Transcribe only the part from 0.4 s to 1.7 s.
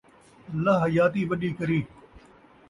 اللہ حیاتی وݙی